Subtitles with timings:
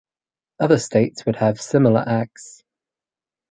[0.59, 2.63] Other states would have similar Acts.